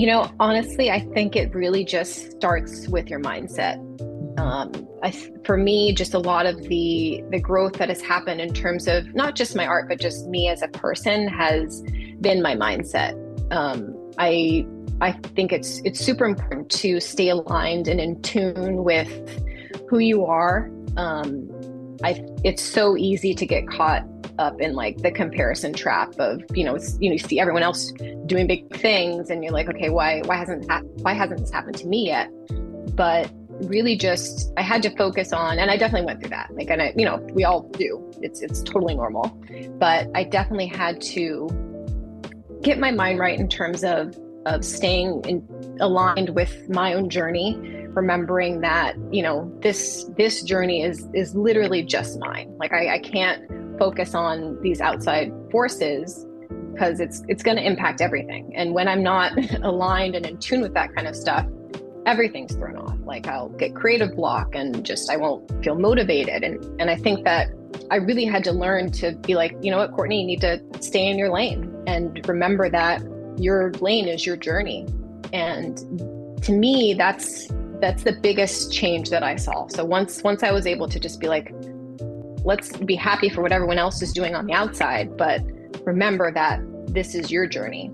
[0.00, 3.76] You know, honestly, I think it really just starts with your mindset.
[4.40, 5.10] Um, I,
[5.44, 9.14] for me, just a lot of the the growth that has happened in terms of
[9.14, 11.82] not just my art, but just me as a person has
[12.22, 13.12] been my mindset.
[13.52, 14.66] Um, I
[15.02, 19.44] I think it's it's super important to stay aligned and in tune with
[19.90, 20.70] who you are.
[20.96, 21.46] Um,
[22.02, 24.06] I it's so easy to get caught
[24.40, 27.92] up in like the comparison trap of you know you know you see everyone else
[28.26, 31.76] doing big things and you're like okay why why hasn't ha- why hasn't this happened
[31.76, 32.30] to me yet?
[32.96, 33.30] But
[33.64, 36.80] really just I had to focus on and I definitely went through that like and
[36.80, 38.10] I you know we all do.
[38.22, 39.28] It's it's totally normal.
[39.78, 41.48] But I definitely had to
[42.62, 47.58] get my mind right in terms of of staying in, aligned with my own journey
[47.94, 52.54] remembering that you know this this journey is is literally just mine.
[52.58, 53.44] Like I, I can't
[53.80, 56.26] focus on these outside forces
[56.72, 58.52] because it's it's going to impact everything.
[58.54, 61.46] And when i'm not aligned and in tune with that kind of stuff
[62.06, 62.98] everything's thrown off.
[63.04, 66.44] Like i'll get creative block and just i won't feel motivated.
[66.44, 67.48] And and i think that
[67.90, 70.60] i really had to learn to be like you know what cortney you need to
[70.80, 73.02] stay in your lane and remember that
[73.38, 74.86] your lane is your journey.
[75.32, 75.78] And
[76.42, 77.48] to me that's
[77.80, 79.66] that's the biggest change that i saw.
[79.68, 81.54] So once once i was able to just be like
[82.44, 85.42] let's be happy for what everyone else is doing on the outside, but
[85.84, 87.90] remember that this is your journey.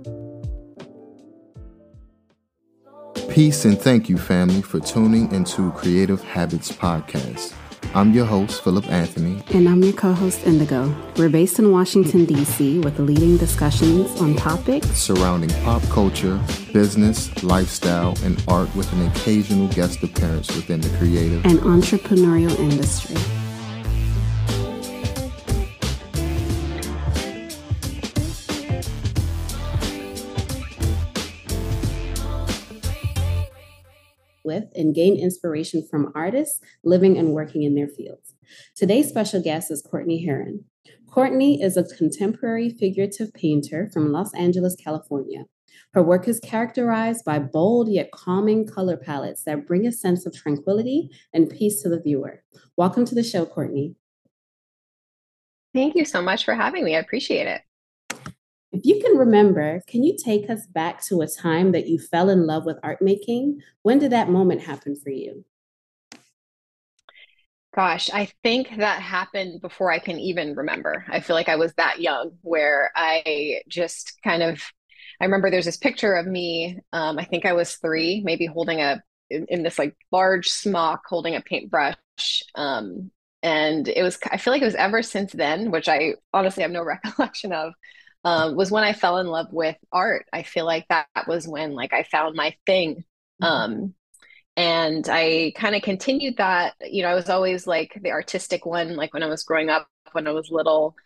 [3.29, 7.53] Peace and thank you, family, for tuning into Creative Habits Podcast.
[7.95, 9.43] I'm your host, Philip Anthony.
[9.55, 10.95] And I'm your co host, Indigo.
[11.17, 16.41] We're based in Washington, D.C., with leading discussions on topics surrounding pop culture,
[16.73, 23.17] business, lifestyle, and art, with an occasional guest appearance within the creative and entrepreneurial industry.
[34.57, 38.35] With and gain inspiration from artists living and working in their fields.
[38.75, 40.65] Today's special guest is Cortney Herron.
[41.11, 45.45] Cortney is a contemporary figurative painter from Los Angeles, California.
[45.93, 50.35] Her work is characterized by bold yet calming color palettes that bring a sense of
[50.35, 52.43] tranquility and peace to the viewer.
[52.79, 53.95] Welcome to the show, Cortney.
[55.75, 56.97] Thank you so much for having me.
[56.97, 57.61] I appreciate it.
[58.77, 62.29] If you can remember, can you take us back to a time that you fell
[62.29, 63.63] in love with art making?
[63.81, 65.47] When did that moment happen for you?
[67.75, 71.07] Gosh, I think that happened before I can even remember.
[71.09, 74.63] I feel like I was that young where I just kind of,
[75.23, 76.79] I remember there's this picture of me.
[76.93, 81.01] Um, I think I was three, maybe holding a, in, in this like large smock,
[81.09, 81.97] holding a paintbrush.
[82.55, 83.11] Um,
[83.43, 86.73] and it was, I feel like it was ever since then, which I honestly have
[86.73, 87.73] no recollection of
[88.27, 90.27] um, was when I fell in love with art.
[90.33, 93.05] I feel like that, was when like I found my thing.
[93.41, 93.45] Mm-hmm.
[93.45, 93.95] Um,
[94.57, 96.75] and I kind of continued that.
[96.81, 99.87] You know, I was always like the artistic one, like when I was growing up,
[100.11, 100.97] when I was little.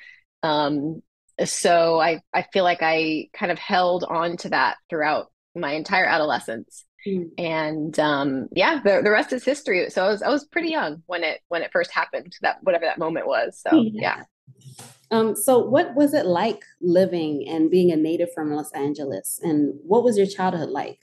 [0.43, 1.03] Um,
[1.45, 6.07] so I I feel like I kind of held on to that throughout my entire
[6.07, 6.87] adolescence.
[7.07, 7.33] Mm.
[7.37, 9.91] And um, yeah, the, the rest is history.
[9.91, 12.35] So I was I was pretty young when it when it first happened.
[12.41, 13.61] That whatever that moment was.
[13.61, 14.23] So yeah.
[14.57, 14.85] yeah.
[15.11, 19.41] Um, so, what was it like living and being a native from Los Angeles?
[19.43, 21.01] And what was your childhood like?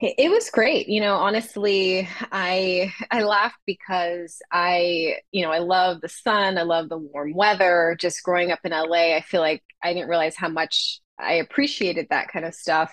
[0.00, 0.88] It was great.
[0.88, 6.62] You know, honestly, I I laugh because I, you know, I love the sun, I
[6.62, 7.96] love the warm weather.
[7.98, 12.08] Just growing up in LA, I feel like I didn't realize how much I appreciated
[12.10, 12.92] that kind of stuff.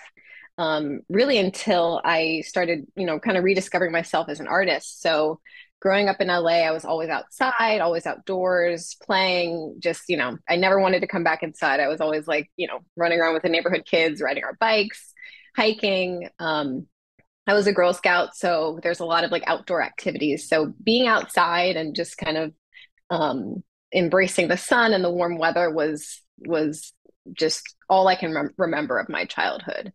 [0.58, 5.00] Um, really until I started, you know, kind of rediscovering myself as an artist.
[5.02, 5.40] So
[5.82, 9.78] growing up in LA, I was always outside, always outdoors, playing.
[9.80, 11.80] Just, you know, I never wanted to come back inside.
[11.80, 15.12] I was always like, you know, running around with the neighborhood kids, riding our bikes,
[15.56, 16.28] hiking.
[16.38, 16.86] Um,
[17.48, 20.48] I was a Girl Scout, so there's a lot of like outdoor activities.
[20.48, 22.52] So being outside and just kind of
[23.10, 26.92] um, embracing the sun and the warm weather was was
[27.32, 29.92] just all I can rem- remember of my childhood.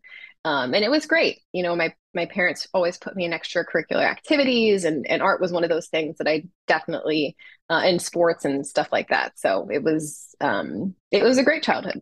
[0.48, 1.42] Um, and it was great.
[1.52, 5.52] You know, my my parents always put me in extracurricular activities, and and art was
[5.52, 7.36] one of those things that I definitely
[7.70, 9.38] uh, in sports and stuff like that.
[9.38, 12.02] So it was um, it was a great childhood.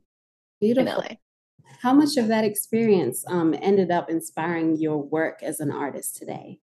[0.61, 1.03] Beautiful.
[1.81, 6.59] How much of that experience um, ended up inspiring your work as an artist today?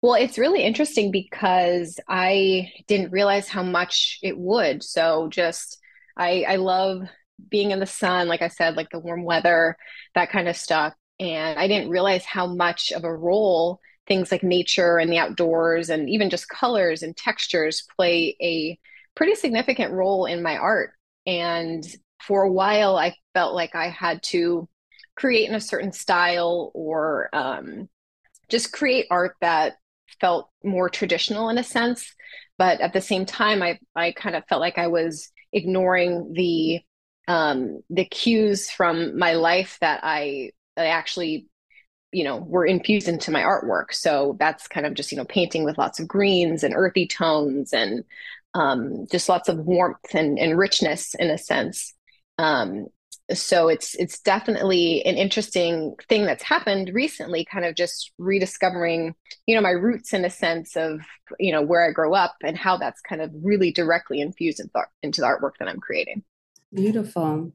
[0.00, 4.84] Well, it's really interesting because I didn't realize how much it would.
[4.84, 5.80] So just
[6.16, 7.08] I I love
[7.50, 9.76] being in the sun, like I said, like the warm weather,
[10.14, 10.94] that kind of stuff.
[11.20, 15.88] And I didn't realize how much of a role things like nature and the outdoors
[15.88, 18.78] and even just colors and textures play a
[19.14, 20.92] pretty significant role in my art.
[21.26, 21.84] And
[22.20, 24.68] for a while, I felt like I had to
[25.14, 27.88] create in a certain style or um,
[28.48, 29.74] just create art that
[30.20, 32.14] felt more traditional in a sense.
[32.58, 36.80] But at the same time, I, I kind of felt like I was ignoring the
[37.28, 41.46] um, the cues from my life that I, I actually
[42.12, 43.92] you know were infused into my artwork.
[43.92, 47.72] So that's kind of just you know painting with lots of greens and earthy tones
[47.72, 48.04] and
[48.54, 51.94] um, just lots of warmth and, and richness in a sense.
[52.38, 52.86] Um,
[53.32, 59.14] so it's it's definitely an interesting thing that's happened recently kind of just rediscovering
[59.46, 61.00] you know my roots in a sense of
[61.38, 64.60] you know where i grow up and how that's kind of really directly infused
[65.02, 66.22] into the artwork that i'm creating
[66.74, 67.52] beautiful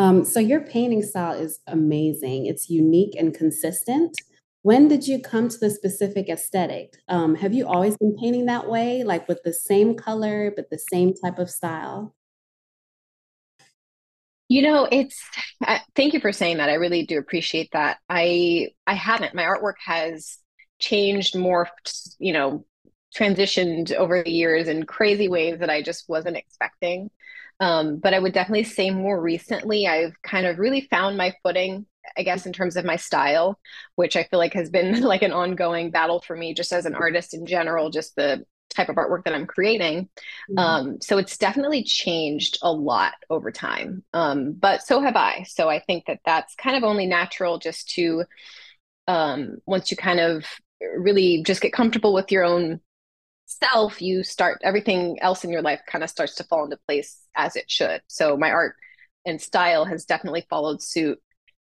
[0.00, 2.46] um, so your painting style is amazing.
[2.46, 4.16] It's unique and consistent.
[4.62, 6.94] When did you come to the specific aesthetic?
[7.08, 10.78] Um, have you always been painting that way, like with the same color but the
[10.78, 12.14] same type of style?
[14.48, 15.22] You know, it's
[15.66, 16.70] uh, thank you for saying that.
[16.70, 17.98] I really do appreciate that.
[18.08, 19.34] I I haven't.
[19.34, 20.38] My artwork has
[20.78, 22.64] changed, morphed, you know,
[23.14, 27.10] transitioned over the years in crazy ways that I just wasn't expecting.
[27.60, 31.86] Um, but I would definitely say more recently, I've kind of really found my footing,
[32.16, 33.60] I guess, in terms of my style,
[33.96, 36.94] which I feel like has been like an ongoing battle for me just as an
[36.94, 40.08] artist in general, just the type of artwork that I'm creating.
[40.50, 40.58] Mm-hmm.
[40.58, 44.04] Um, so it's definitely changed a lot over time.
[44.14, 45.44] Um, but so have I.
[45.48, 48.24] So I think that that's kind of only natural just to,
[49.06, 50.44] um, once you kind of
[50.96, 52.80] really just get comfortable with your own
[53.50, 57.18] self, you start everything else in your life kind of starts to fall into place
[57.36, 58.00] as it should.
[58.06, 58.76] So my art
[59.26, 61.20] and style has definitely followed suit.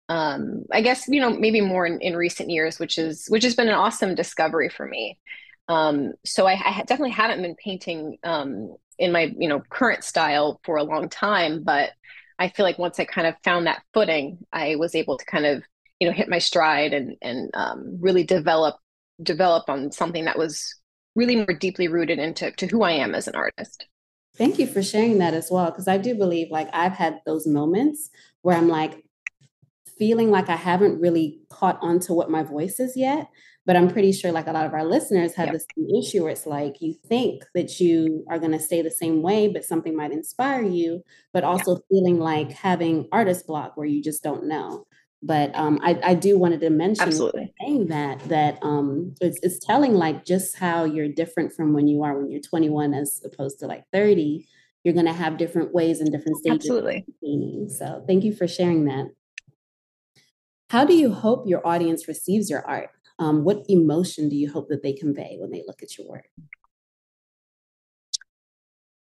[0.09, 3.55] Um, I guess you know maybe more in, in recent years, which is which has
[3.55, 5.19] been an awesome discovery for me.
[5.67, 10.61] Um, so I, I, definitely haven't been painting um, in my you know current style
[10.63, 11.91] for a long time, but
[12.39, 15.45] I feel like once I kind of found that footing, I was able to kind
[15.45, 15.63] of
[15.99, 18.77] you know hit my stride and and um, really develop
[19.21, 20.75] develop on something that was
[21.17, 23.87] really more deeply rooted into to who I am as an artist.
[24.37, 25.65] Thank you for sharing that as well.
[25.65, 28.11] Because I do believe like I've had those moments
[28.43, 29.03] where I'm like
[29.97, 33.29] feeling like I haven't really caught on to what my voice is yet.
[33.65, 35.55] But I'm pretty sure like a lot of our listeners have yep.
[35.55, 35.65] this
[35.99, 39.49] issue where it's like you think that you are going to stay the same way,
[39.49, 41.01] but something might inspire you,
[41.33, 41.83] but also yep.
[41.89, 44.85] feeling like having artist block where you just don't know.
[45.23, 47.53] But um, I, I do wanted to mention Absolutely.
[47.59, 52.03] saying that that um, it's, it's telling like just how you're different from when you
[52.03, 54.47] are when you're 21 as opposed to like 30.
[54.83, 56.69] You're going to have different ways and different stages.
[56.69, 57.05] Absolutely.
[57.69, 59.07] So thank you for sharing that.
[60.69, 62.89] How do you hope your audience receives your art?
[63.19, 66.25] Um, what emotion do you hope that they convey when they look at your work?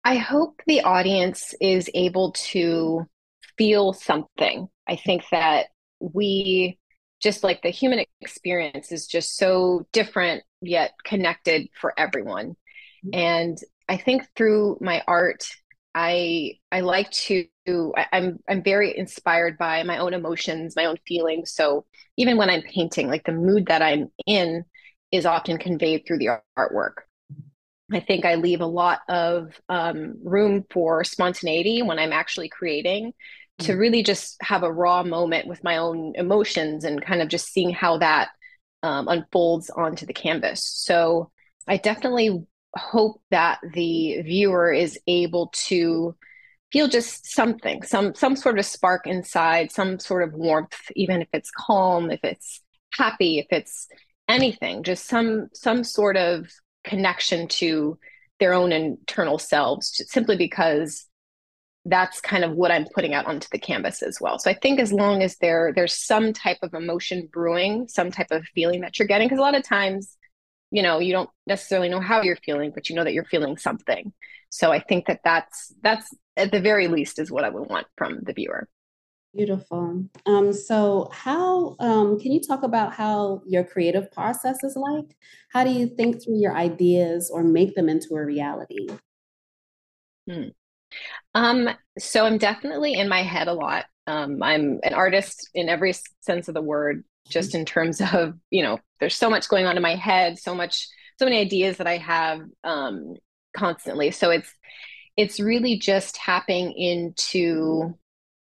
[0.05, 3.07] I hope the audience is able to
[3.59, 4.69] feel something.
[4.89, 5.67] I think that
[6.01, 6.79] we
[7.21, 12.57] just like the human experience is just so different yet connected for everyone.
[13.05, 13.19] Mm-hmm.
[13.19, 13.59] and
[13.89, 15.47] i think through my art
[15.95, 17.47] i i like to
[17.97, 21.53] I, i'm i'm very inspired by my own emotions my own feelings.
[21.53, 21.87] So
[22.19, 24.65] even when i'm painting like the mood that i'm in
[25.11, 27.05] is often conveyed through the artwork.
[27.91, 33.15] I think i leave a lot of um, room for spontaneity when i'm actually creating
[33.61, 37.53] to really just have a raw moment with my own emotions and kind of just
[37.53, 38.29] seeing how that
[38.83, 40.65] um, unfolds onto the canvas.
[40.65, 41.31] So
[41.67, 46.17] I definitely hope that the viewer is able to
[46.73, 51.29] feel just something, some some sort of spark inside, some sort of warmth, even if
[51.33, 52.61] it's calm, if it's
[52.93, 53.89] happy, if it's
[54.29, 56.49] anything, just some some sort of
[56.85, 57.99] connection to
[58.39, 61.07] their own internal selves, simply because
[61.91, 64.39] that's kind of what I'm putting out onto the canvas as well.
[64.39, 68.29] So I think as long as there there's some type of emotion brewing, some type
[68.31, 70.17] of feeling that you're getting, because a lot of times,
[70.71, 73.57] you know, you don't necessarily know how you're feeling, but you know that you're feeling
[73.57, 74.13] something.
[74.51, 77.87] So I think that that's that's at the very least is what I would want
[77.97, 78.69] from the viewer.
[79.35, 80.07] Beautiful.
[80.27, 85.17] Um, so, how um, can you talk about how your creative process is like?
[85.53, 88.89] How do you think through your ideas or make them into a reality?
[90.29, 90.49] Hmm.
[91.35, 91.69] Um,
[91.99, 93.87] so I'm definitely in my head a lot.
[94.07, 98.63] Um, I'm an artist in every sense of the word, just in terms of, you
[98.63, 101.87] know, there's so much going on in my head, so much, so many ideas that
[101.87, 103.15] I have um,
[103.57, 104.11] constantly.
[104.11, 104.53] So it's,
[105.17, 107.95] it's really just tapping into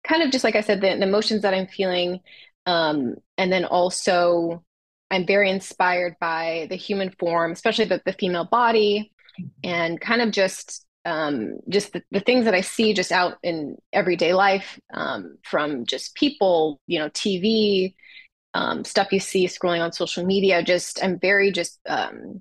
[0.07, 2.21] kind of just like I said, the, the emotions that I'm feeling.
[2.67, 4.65] Um, and then also,
[5.11, 9.13] I'm very inspired by the human form, especially the, the female body,
[9.63, 13.77] and kind of just um, just the, the, things that I see just out in
[13.93, 17.95] everyday life um, from just people, you know, TV,
[18.55, 20.63] um, stuff you see scrolling on social media.
[20.63, 22.41] Just I'm very just um,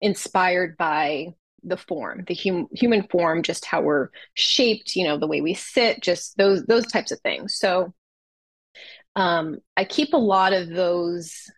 [0.00, 1.34] inspired by
[1.64, 5.54] the form, the hum- human form, just how we're shaped, you know, the way we
[5.54, 7.56] sit, just those those types of things.
[7.56, 7.92] So
[9.16, 11.50] um, I keep a lot of those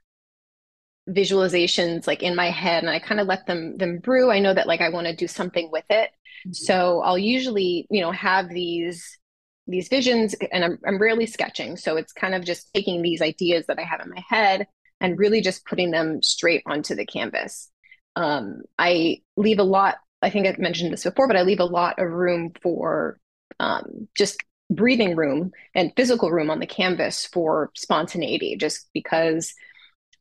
[1.08, 4.30] visualizations like in my head and I kind of let them them brew.
[4.30, 6.10] I know that like I want to do something with it.
[6.52, 9.18] So I'll usually, you know, have these
[9.66, 11.76] these visions and I'm I'm rarely sketching.
[11.76, 14.66] So it's kind of just taking these ideas that I have in my head
[15.00, 17.70] and really just putting them straight onto the canvas.
[18.16, 21.64] Um, I leave a lot, I think I've mentioned this before, but I leave a
[21.64, 23.20] lot of room for
[23.60, 29.54] um, just breathing room and physical room on the canvas for spontaneity, just because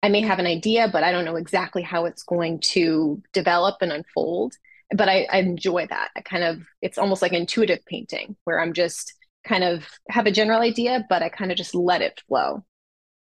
[0.03, 3.77] I may have an idea, but I don't know exactly how it's going to develop
[3.81, 4.53] and unfold.
[4.95, 6.11] But I, I enjoy that.
[6.15, 9.13] I kind of, it's almost like intuitive painting where I'm just
[9.43, 12.63] kind of have a general idea, but I kind of just let it flow.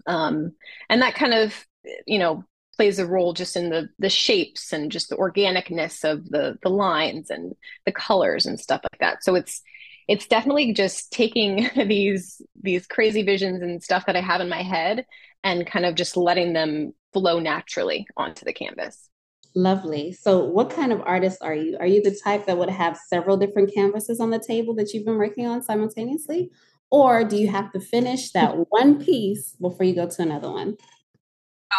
[0.07, 0.53] Um,
[0.89, 1.65] and that kind of,
[2.07, 2.43] you know,
[2.75, 6.69] plays a role just in the the shapes and just the organicness of the the
[6.69, 7.53] lines and
[7.85, 9.23] the colors and stuff like that.
[9.23, 9.61] So it's
[10.07, 14.63] it's definitely just taking these these crazy visions and stuff that I have in my
[14.63, 15.05] head
[15.43, 19.09] and kind of just letting them flow naturally onto the canvas.
[19.55, 20.11] Lovely.
[20.13, 21.77] So, what kind of artist are you?
[21.79, 25.05] Are you the type that would have several different canvases on the table that you've
[25.05, 26.51] been working on simultaneously?
[26.89, 30.77] Or do you have to finish that one piece before you go to another one?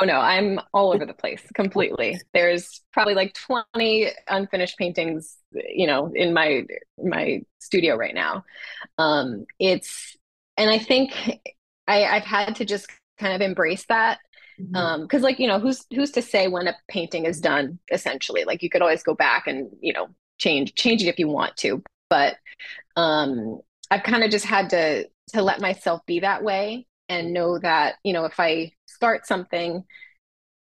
[0.00, 2.21] Oh no, I'm all over the place completely.
[2.35, 3.35] There's probably like
[3.75, 6.64] 20 unfinished paintings, you know, in my
[7.02, 8.45] my studio right now.
[8.99, 10.16] Um, it's
[10.57, 11.12] and I think
[11.88, 12.88] I, I've had to just
[13.19, 14.19] kind of embrace that
[14.61, 14.76] mm-hmm.
[14.76, 18.44] um because like you know who's who's to say when a painting is done essentially?
[18.44, 20.08] Like you could always go back and you know
[20.38, 21.82] change change it if you want to.
[22.11, 22.37] But
[22.96, 27.58] um i've kind of just had to to let myself be that way and know
[27.58, 29.84] that you know if i start something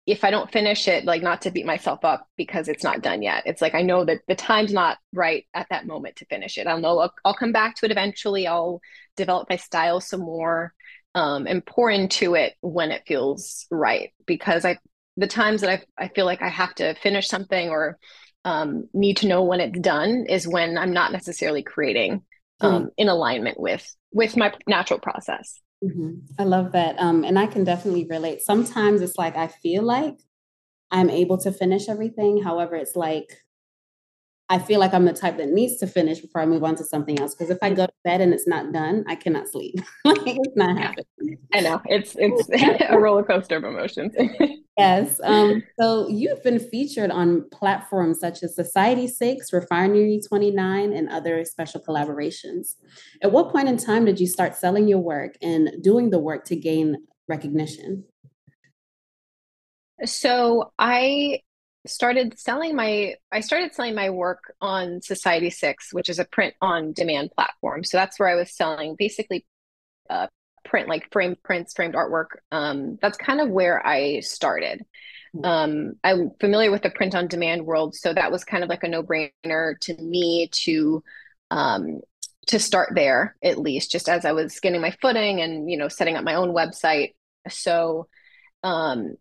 [0.07, 3.23] if i don't finish it like not to beat myself up because it's not done
[3.23, 3.45] yet.
[3.47, 6.67] It's like i know that the time's not right at that moment to finish it.
[6.67, 8.47] I'll know i'll, I'll come back to it eventually.
[8.47, 8.81] I'll
[9.17, 10.75] develop my style some more
[11.15, 14.13] um, and pour into it when it feels right.
[14.27, 14.79] Because I,
[15.17, 17.99] the times that I, I feel like I have to finish something or
[18.45, 22.23] um, need to know when it's done is when I'm not necessarily creating
[22.61, 22.89] um, mm.
[22.97, 25.61] in alignment with with my natural process.
[25.83, 26.19] Mm-hmm.
[26.39, 28.43] I love that, um, and I can definitely relate.
[28.43, 30.17] Sometimes it's like I feel like
[30.91, 32.43] I'm able to finish everything.
[32.43, 33.29] However, it's like
[34.53, 36.85] I feel like I'm the type that needs to finish before I move on to
[36.85, 37.35] something else.
[37.35, 39.77] Because if I go to bed and it's not done, I cannot sleep.
[40.05, 41.39] like it's not happening.
[41.55, 42.51] I know it's it's
[42.91, 44.15] a roller coaster of emotions.
[44.77, 45.19] yes.
[45.25, 51.09] Um, so you've been featured on platforms such as Society Six, Refinery Twenty Nine, and
[51.09, 52.75] other special collaborations.
[53.23, 56.45] At what point in time did you start selling your work and doing the work
[56.47, 58.05] to gain recognition?
[60.05, 61.41] So I
[61.87, 66.55] started selling my I started selling my work on Society 6, which is a print
[66.61, 67.85] on demand platform.
[67.85, 69.45] So that's where I was selling basically
[70.09, 70.29] uh,
[70.65, 72.37] print like framed prints, framed artwork.
[72.51, 74.85] Um, that's kind of where I started.
[75.35, 75.45] Hmm.
[75.45, 78.85] Um, I'm familiar with the print on demand world, so that was kind of like
[78.85, 81.03] a no-brainer to me to
[81.51, 82.01] um,
[82.47, 85.89] to start there at least, just as I was getting my footing and you know
[85.89, 87.15] setting up my own website.
[87.49, 88.09] So
[88.63, 89.17] um,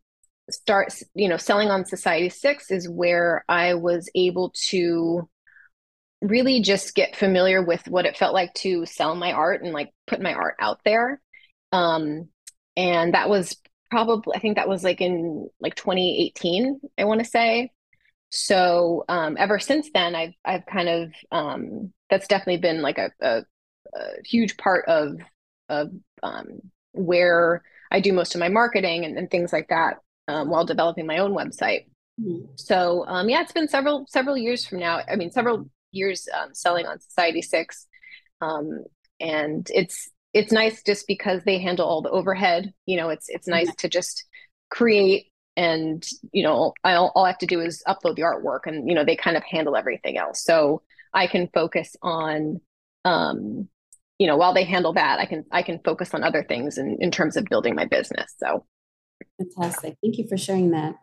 [0.50, 5.30] start you know selling on society 6 is where i was able to
[6.22, 9.90] really just get familiar with what it felt like to sell my art and like
[10.08, 11.20] put my art out there.
[11.72, 12.30] Um
[12.78, 13.58] and that was
[13.90, 17.72] probably i think that was like in like 2018 i want to say.
[18.30, 23.12] So um ever since then i've i've kind of um that's definitely been like a,
[23.20, 23.44] a,
[23.94, 25.18] a huge part of
[25.70, 25.90] of
[26.24, 26.48] um
[26.94, 29.98] where i do most of my marketing and, and things like that
[30.32, 31.86] um, while developing my own website.
[32.20, 32.46] Mm-hmm.
[32.56, 35.02] So um, yeah, it's been several several years from now.
[35.10, 37.88] I mean, several years um, selling on Society Six,
[38.42, 38.86] um,
[39.20, 42.74] and it's it's nice just because they handle all the overhead.
[42.86, 43.82] You know, it's it's nice mm-hmm.
[43.82, 44.26] to just
[44.70, 48.88] create and you know I, all I have to do is upload the artwork and
[48.88, 50.82] you know they kind of handle everything else so
[51.14, 52.62] I can focus on
[53.04, 53.68] um
[54.18, 56.98] you know while they handle that I can I can focus on other things in,
[57.02, 58.66] in terms of building my business so
[59.42, 59.98] Fantastic.
[60.02, 60.96] Thank you for sharing that.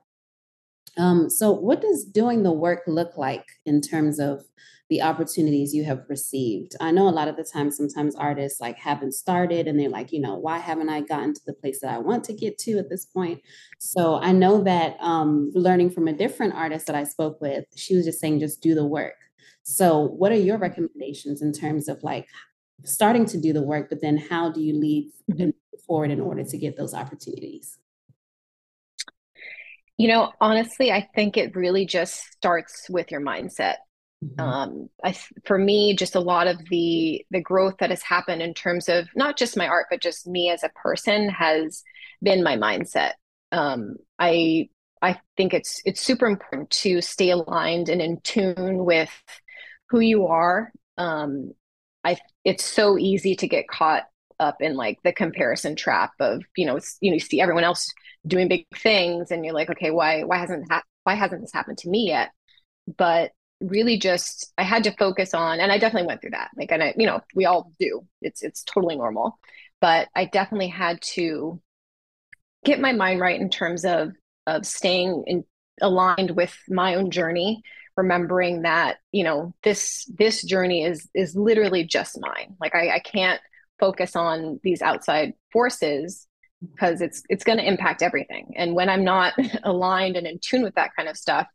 [0.96, 4.44] Um, so, what does doing the work look like in terms of
[4.90, 6.74] the opportunities you have received?
[6.80, 10.12] I know a lot of the time, sometimes artists like haven't started and they're like,
[10.12, 12.78] you know, why haven't I gotten to the place that I want to get to
[12.78, 13.42] at this point?
[13.78, 17.94] So, I know that um, learning from a different artist that I spoke with, she
[17.94, 19.14] was just saying, just do the work.
[19.62, 22.26] So, what are your recommendations in terms of like
[22.84, 25.50] starting to do the work, but then how do you lead mm-hmm.
[25.86, 27.78] forward in order to get those opportunities?
[29.98, 33.74] You know, honestly, I think it really just starts with your mindset.
[34.24, 34.40] Mm-hmm.
[34.40, 38.54] Um, I, for me, just a lot of the the growth that has happened in
[38.54, 41.82] terms of not just my art, but just me as a person has
[42.22, 43.12] been my mindset.
[43.52, 44.70] Um, I
[45.02, 49.10] I think it's it's super important to stay aligned and in tune with
[49.90, 50.72] who you are.
[50.96, 51.52] Um,
[52.04, 54.04] I it's so easy to get caught
[54.40, 57.92] up in like the comparison trap of you know you know you see everyone else
[58.28, 61.78] doing big things and you're like okay why why hasn't ha- why hasn't this happened
[61.78, 62.30] to me yet?
[62.96, 66.50] But really just I had to focus on and I definitely went through that.
[66.56, 68.06] Like and I you know we all do.
[68.20, 69.38] It's it's totally normal.
[69.80, 71.60] But I definitely had to
[72.64, 74.12] get my mind right in terms of
[74.46, 75.44] of staying in,
[75.80, 77.62] aligned with my own journey
[77.96, 82.54] remembering that you know this this journey is is literally just mine.
[82.60, 83.40] Like I, I can't
[83.80, 86.26] focus on these outside forces
[86.60, 88.52] because it's it's going to impact everything.
[88.56, 91.46] And when i'm not aligned and in tune with that kind of stuff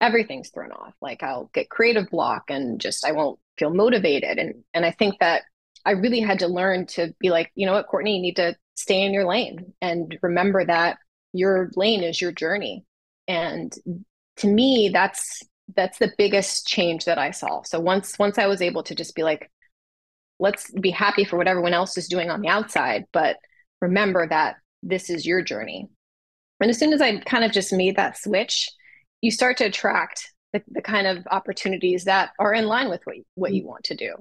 [0.00, 0.94] everything's thrown off.
[1.00, 4.38] Like i'll get creative block and just i won't feel motivated.
[4.38, 5.42] And and i think that
[5.84, 8.56] i really had to learn to be like you know what cortney you need to
[8.74, 10.98] stay in your lane and remember that
[11.32, 12.84] your lane is your journey.
[13.28, 13.72] And
[14.36, 15.42] to me that's
[15.74, 17.62] that's the biggest change that i saw.
[17.62, 19.50] So once once i was able to just be like
[20.38, 23.36] let's be happy for what everyone else is doing on the outside but
[23.82, 25.88] remember that this is your journey.
[26.60, 28.70] And as soon as i kind of just made that switch
[29.20, 33.16] you start to attract the, the kind of opportunities that are in line with what,
[33.34, 34.14] what you want to do.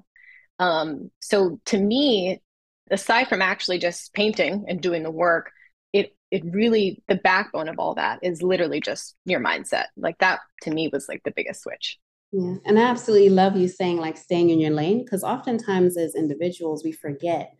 [0.59, 2.41] Um, so to me
[2.89, 5.51] aside from actually just painting and doing the work
[5.93, 9.85] it it really the backbone of all that is literally just your mindset.
[9.97, 11.97] Like that to me was like the biggest switch.
[12.31, 16.15] Yeah and i absolutely love you saying like staying in your lane because oftentimes as
[16.15, 17.53] individuals we forget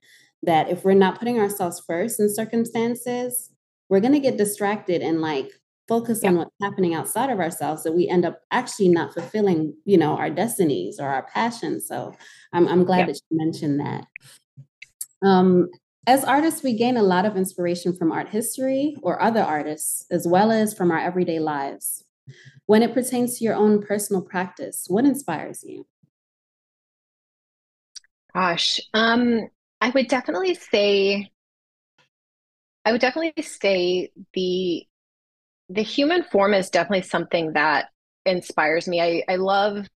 [0.44, 3.50] that if we're not putting ourselves first in circumstances
[3.90, 5.52] we're going to get distracted and like
[5.88, 6.30] focus yeah.
[6.30, 10.16] on what's happening outside of ourselves that we end up actually not fulfilling you know
[10.16, 12.14] our destinies or our passions so
[12.54, 13.06] i'm, I'm glad yeah.
[13.08, 14.08] that you mentioned that
[15.24, 15.70] um,
[16.08, 20.28] as artists, we gain a lot of inspiration from art history or other artists, as
[20.28, 22.04] well as from our everyday lives.
[22.66, 25.86] When it pertains to your own personal practice, what inspires you?
[28.34, 29.50] Gosh, um,
[29.82, 31.32] I would definitely say,
[32.86, 34.86] I would definitely say the
[35.70, 37.90] the human form is definitely something that
[38.26, 39.02] inspires me.
[39.02, 39.88] I I love.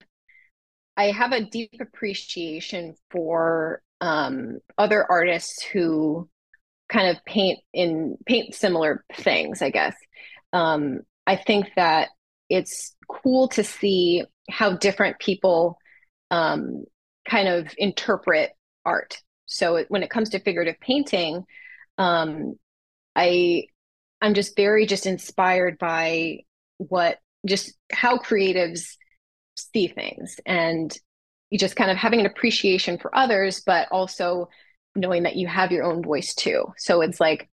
[0.97, 6.29] I have a deep appreciation for um, other artists who
[6.89, 9.95] kind of paint in paint similar things i guess
[10.53, 12.09] um, i think that
[12.49, 15.77] it's cool to see how different people
[16.31, 16.83] um,
[17.27, 18.51] kind of interpret
[18.85, 21.43] art so when it comes to figurative painting
[21.97, 22.55] um,
[23.15, 23.63] i
[24.21, 26.39] i'm just very just inspired by
[26.77, 28.95] what just how creatives
[29.55, 30.97] see things and
[31.49, 34.49] you just kind of having an appreciation for others, but also
[34.95, 36.65] knowing that you have your own voice too.
[36.77, 37.49] So it's like,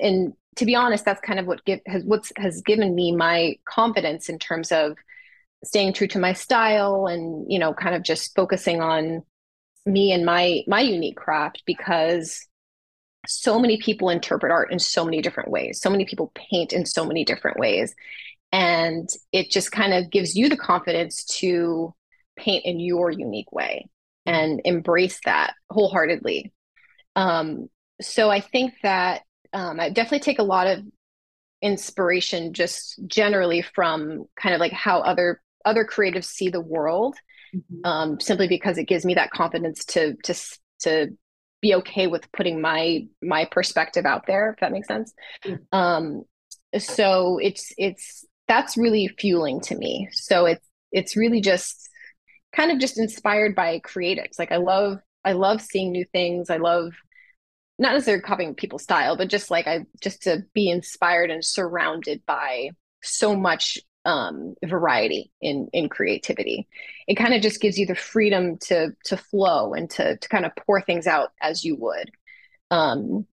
[0.00, 3.56] and to be honest, that's kind of what give, has what's has given me my
[3.64, 4.96] confidence in terms of
[5.64, 9.22] staying true to my style and you know kind of just focusing on
[9.86, 12.46] me and my my unique craft because
[13.26, 15.80] so many people interpret art in so many different ways.
[15.80, 17.94] So many people paint in so many different ways.
[18.50, 21.94] And it just kind of gives you the confidence to
[22.36, 23.88] paint in your unique way
[24.26, 26.52] and embrace that wholeheartedly.
[27.16, 27.68] Um,
[28.00, 30.80] so I think that um, I definitely take a lot of
[31.60, 37.14] inspiration just generally from kind of like how other other creatives see the world
[37.54, 37.84] mm-hmm.
[37.84, 40.34] um, simply because it gives me that confidence to to
[40.80, 41.08] to
[41.60, 45.12] be okay with putting my my perspective out there if that makes sense
[45.44, 45.62] mm-hmm.
[45.76, 46.22] um
[46.78, 51.88] so it's it's that's really fueling to me so it's it's really just
[52.54, 54.38] kind of just inspired by creatives.
[54.38, 56.50] Like I love I love seeing new things.
[56.50, 56.92] I love
[57.78, 62.22] not necessarily copying people's style, but just like I just to be inspired and surrounded
[62.26, 62.70] by
[63.02, 66.68] so much um, variety in in creativity.
[67.06, 70.44] It kind of just gives you the freedom to to flow and to to kind
[70.44, 72.10] of pour things out as you would.
[72.70, 73.26] Um,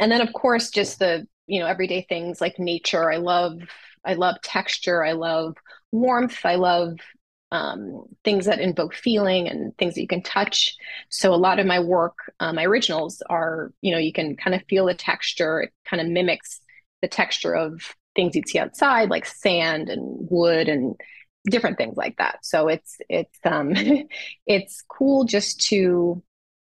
[0.00, 3.10] and then of course just the you know everyday things like nature.
[3.10, 3.58] I love
[4.04, 5.04] I love texture.
[5.04, 5.56] I love
[5.92, 6.44] warmth.
[6.44, 6.98] I love
[7.50, 10.74] um, things that invoke feeling and things that you can touch.
[11.08, 14.56] So a lot of my work, uh, my originals are, you know, you can kind
[14.56, 15.62] of feel the texture.
[15.62, 16.60] It kind of mimics
[17.00, 20.94] the texture of things you'd see outside, like sand and wood and
[21.50, 22.38] different things like that.
[22.42, 23.72] So it's it's um
[24.46, 26.22] it's cool just to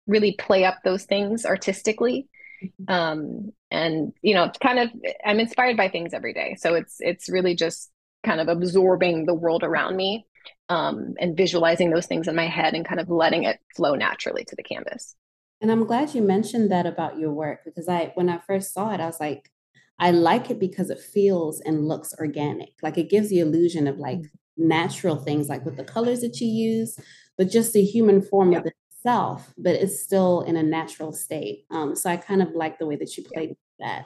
[0.06, 2.28] really play up those things artistically.
[2.64, 2.92] Mm-hmm.
[2.92, 4.90] Um and you know, it's kind of
[5.24, 6.56] I'm inspired by things every day.
[6.58, 7.90] So it's it's really just
[8.24, 10.26] kind of absorbing the world around me
[10.70, 14.44] um and visualizing those things in my head and kind of letting it flow naturally
[14.44, 15.14] to the canvas.
[15.60, 18.92] And I'm glad you mentioned that about your work because I when I first saw
[18.94, 19.50] it I was like
[19.98, 22.70] I like it because it feels and looks organic.
[22.82, 24.68] Like it gives the illusion of like mm-hmm.
[24.68, 26.98] natural things, like with the colors that you use,
[27.38, 31.64] but just the human form of itself, but it's still in a natural state.
[31.70, 34.02] Um, so I kind of like the way that you played yeah.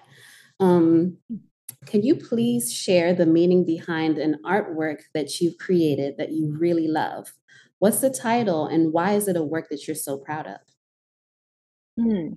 [0.61, 0.65] that.
[0.65, 1.19] Um,
[1.87, 6.89] can you please share the meaning behind an artwork that you've created that you really
[6.89, 7.33] love?
[7.79, 10.59] What's the title and why is it a work that you're so proud of?
[11.99, 12.29] Hmm.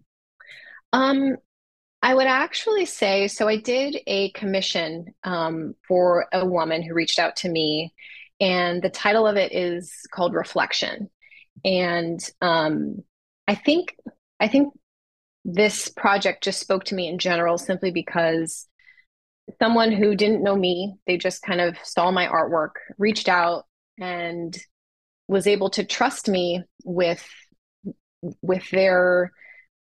[0.94, 1.38] Um,
[2.02, 3.48] I would actually say so.
[3.48, 7.94] I did a commission um, for a woman who reached out to me,
[8.40, 11.10] and the title of it is called Reflection.
[11.64, 13.04] And um,
[13.48, 13.96] I think
[14.40, 14.74] I think
[15.46, 18.68] this project just spoke to me in general, simply because
[19.62, 23.66] someone who didn't know me, they just kind of saw my artwork, reached out,
[24.00, 24.58] and
[25.28, 27.24] was able to trust me with
[28.42, 29.32] with their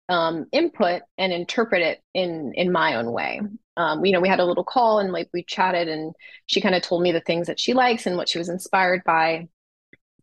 [0.10, 3.42] um, input and interpret it in in my own way.
[3.76, 6.14] Um, you know, we had a little call and like we chatted, and
[6.46, 9.02] she kind of told me the things that she likes and what she was inspired
[9.06, 9.48] by.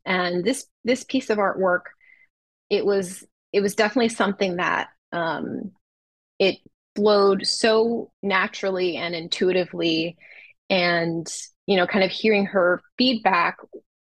[0.05, 1.83] And this this piece of artwork,
[2.71, 5.73] it was it was definitely something that um,
[6.39, 6.59] it
[6.97, 10.17] flowed so naturally and intuitively,
[10.71, 11.27] and
[11.67, 13.59] you know, kind of hearing her feedback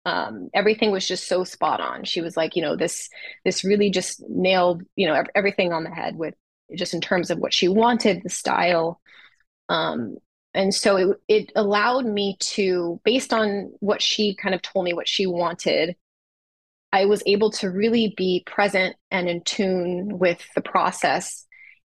[0.06, 2.04] um, everything was just so spot on.
[2.04, 3.10] She was like, you know, this
[3.44, 6.34] this really just nailed, you know, everything on the head with
[6.74, 9.00] just in terms of what she wanted, the style.
[9.68, 10.16] Um,
[10.54, 14.92] and so it it allowed me to, based on what she kind of told me
[14.94, 15.96] what she wanted,
[16.92, 21.44] I was able to really be present and in tune with the process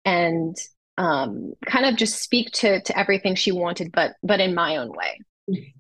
[0.06, 0.56] and
[0.98, 4.94] um, kind of just speak to to everything she wanted, but but in my own
[4.94, 5.20] way.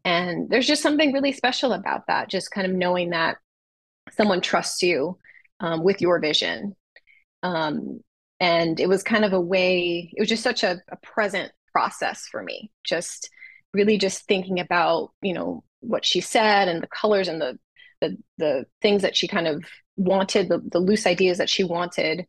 [0.03, 3.37] And there's just something really special about that, just kind of knowing that
[4.11, 5.17] someone trusts you
[5.59, 6.75] um, with your vision.
[7.41, 8.01] Um,
[8.39, 12.27] and it was kind of a way, it was just such a, a present process
[12.29, 13.29] for me, just
[13.73, 17.57] really just thinking about, you know, what she said and the colors and the,
[18.01, 19.63] the, the things that she kind of
[19.95, 22.25] wanted, the, the loose ideas that she wanted.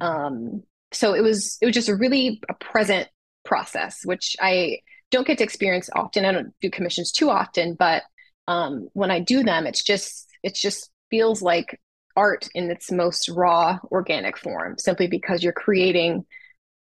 [0.00, 0.62] Um,
[0.92, 3.08] so it was, it was just a really a present
[3.44, 4.78] process, which I,
[5.10, 6.24] don't get to experience often.
[6.24, 8.02] I don't do commissions too often, but
[8.46, 11.80] um, when I do them, it's just it just feels like
[12.16, 16.24] art in its most raw, organic form, simply because you're creating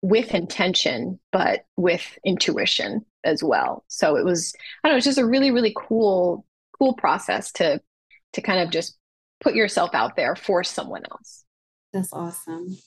[0.02, 3.84] with intention, but with intuition as well.
[3.88, 6.46] So it was, I don't know, it's just a really, really cool,
[6.78, 7.82] cool process to
[8.34, 8.98] to kind of just
[9.42, 11.44] put yourself out there for someone else.
[11.94, 12.78] That's awesome.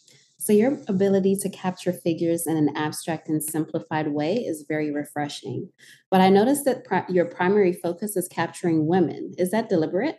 [0.43, 5.71] So, your ability to capture figures in an abstract and simplified way is very refreshing.
[6.11, 9.35] But I noticed that your primary focus is capturing women.
[9.39, 10.17] Is that deliberate?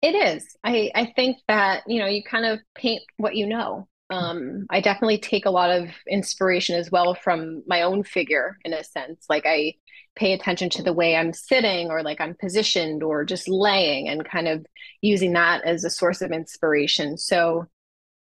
[0.00, 0.56] It is.
[0.64, 3.86] I, I think that, you know, you kind of paint what you know.
[4.08, 8.72] Um, I definitely take a lot of inspiration as well from my own figure in
[8.72, 9.26] a sense.
[9.28, 9.74] Like I
[10.16, 14.24] pay attention to the way I'm sitting or like I'm positioned or just laying and
[14.24, 14.64] kind of
[15.02, 17.18] using that as a source of inspiration.
[17.18, 17.66] So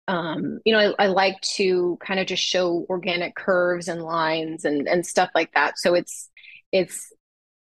[0.08, 4.66] um, you know, I, I, like to kind of just show organic curves and lines
[4.66, 5.78] and and stuff like that.
[5.78, 6.30] So it's
[6.72, 7.14] it's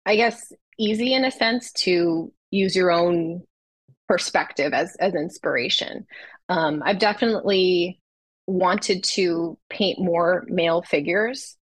[0.05, 3.43] I guess easy in a sense to use your own
[4.07, 6.07] perspective as as inspiration.
[6.47, 8.01] Um, I've definitely
[8.47, 11.57] wanted to paint more male figures,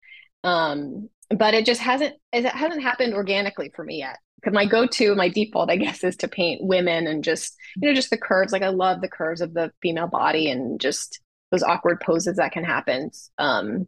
[0.43, 5.15] um, but it just hasn't it hasn't happened organically for me yet because my go-to
[5.15, 8.53] my default i guess is to paint women and just you know just the curves.
[8.53, 11.19] Like i love the curves of the female body and just
[11.51, 13.11] those awkward poses that can happen.
[13.37, 13.87] Um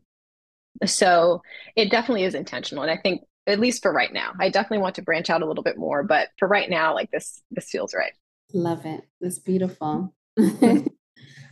[0.86, 1.42] so
[1.76, 4.94] it definitely is intentional and i think at least for right now i definitely want
[4.94, 7.94] to branch out a little bit more but for right now like this this feels
[7.94, 8.14] right.
[8.54, 9.02] Love it.
[9.20, 10.14] It's beautiful.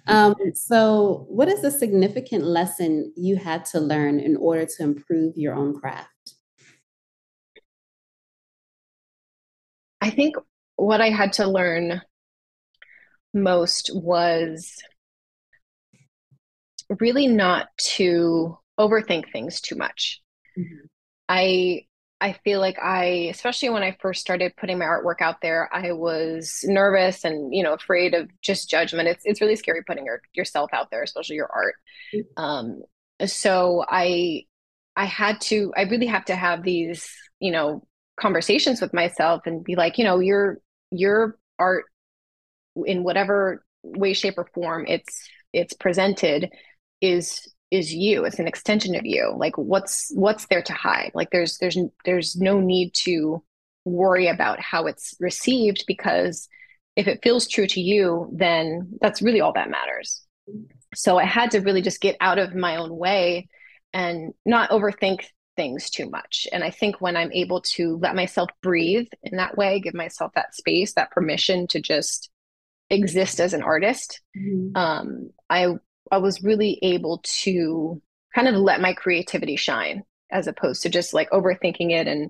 [0.08, 5.36] Um, so what is a significant lesson you had to learn in order to improve
[5.36, 6.35] your own craft
[10.06, 10.36] I think
[10.76, 12.00] what I had to learn
[13.34, 14.78] most was
[17.00, 20.22] really not to overthink things too much.
[20.56, 20.86] Mm-hmm.
[21.28, 21.86] I
[22.22, 25.92] I feel like I, especially when I first started putting my artwork out there, I
[25.92, 29.10] was nervous and you know afraid of just judgment.
[29.10, 31.76] It's it's really scary putting your, yourself out there, especially your art.
[32.14, 32.44] Mm-hmm.
[32.44, 32.84] Um,
[33.26, 34.44] so I
[34.96, 37.88] I had to I really have to have these you know
[38.20, 40.60] conversations with myself and be like, you know, your
[40.92, 41.86] your art
[42.86, 46.50] in whatever way, shape, or form it's it's presented
[47.02, 48.26] is is you.
[48.26, 49.34] It's an extension of you.
[49.38, 51.12] Like what's what's there to hide?
[51.14, 53.44] Like there's there's there's no need to
[53.86, 56.48] worry about how it's received because
[56.96, 60.22] if it feels true to you, then that's really all that matters.
[60.96, 63.50] So I had to really just get out of my own way
[63.94, 66.48] and not overthink things too much.
[66.52, 70.34] And I think when I'm able to let myself breathe in that way, give myself
[70.36, 72.30] that space, that permission to just
[72.90, 74.76] exist as an artist, mm-hmm.
[74.76, 75.76] um, I
[76.12, 78.02] I was really able to
[78.34, 82.30] kind of let my creativity shine as opposed to just like overthinking it and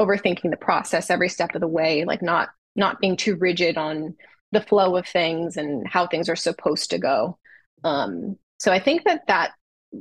[0.00, 4.14] overthinking the process every step of the way, like not not being too rigid on
[4.52, 7.38] the flow of things and how things are supposed to go.
[7.84, 9.52] Um, so I think that that,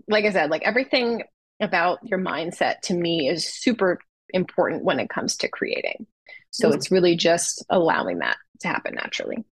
[0.07, 1.23] like I said, like everything
[1.59, 6.05] about your mindset to me is super important when it comes to creating.
[6.51, 9.43] So it's really just allowing that to happen naturally.